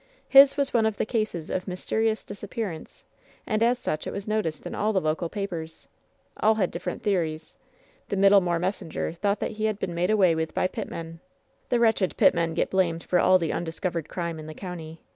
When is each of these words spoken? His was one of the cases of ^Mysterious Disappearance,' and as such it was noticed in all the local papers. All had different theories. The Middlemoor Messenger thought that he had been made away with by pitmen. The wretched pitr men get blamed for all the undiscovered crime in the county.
His 0.27 0.57
was 0.57 0.73
one 0.73 0.87
of 0.87 0.97
the 0.97 1.05
cases 1.05 1.51
of 1.51 1.65
^Mysterious 1.67 2.25
Disappearance,' 2.25 3.03
and 3.45 3.61
as 3.61 3.77
such 3.77 4.07
it 4.07 4.11
was 4.11 4.27
noticed 4.27 4.65
in 4.65 4.73
all 4.73 4.93
the 4.93 4.99
local 4.99 5.29
papers. 5.29 5.87
All 6.39 6.55
had 6.55 6.71
different 6.71 7.03
theories. 7.03 7.55
The 8.09 8.15
Middlemoor 8.15 8.57
Messenger 8.57 9.13
thought 9.13 9.39
that 9.41 9.51
he 9.61 9.65
had 9.65 9.77
been 9.77 9.93
made 9.93 10.09
away 10.09 10.33
with 10.33 10.55
by 10.55 10.67
pitmen. 10.67 11.19
The 11.69 11.79
wretched 11.79 12.17
pitr 12.17 12.33
men 12.33 12.55
get 12.55 12.71
blamed 12.71 13.03
for 13.03 13.19
all 13.19 13.37
the 13.37 13.53
undiscovered 13.53 14.09
crime 14.09 14.39
in 14.39 14.47
the 14.47 14.55
county. 14.55 15.01